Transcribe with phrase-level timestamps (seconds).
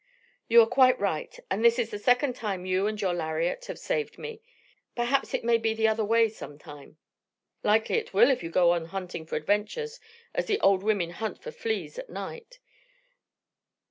[0.47, 1.39] "You are quite right.
[1.51, 4.41] And this is the second time you and your lariat have saved me.
[4.95, 6.97] Perhaps it may be the other way some time."
[7.63, 9.99] "Likely it will if you go on hunting for adventures
[10.33, 12.57] as the old women hunt for fleas of a night.